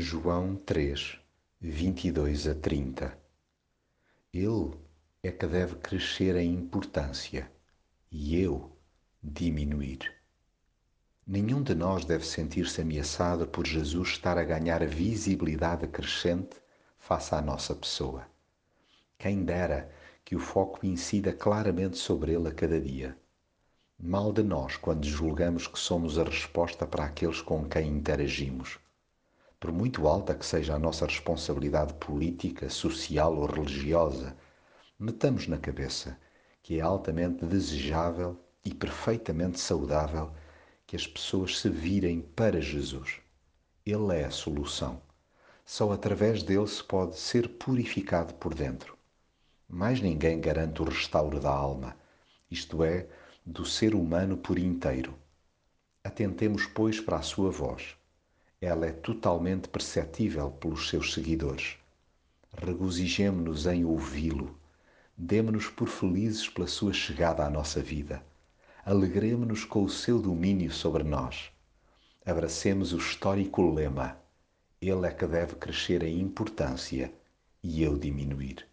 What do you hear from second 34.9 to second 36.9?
metamos na cabeça que é